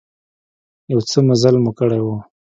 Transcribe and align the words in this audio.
يو 0.91 0.99
څه 1.09 1.17
مزل 1.27 1.55
مو 1.63 1.71
کړى 1.79 1.99
و. 2.03 2.07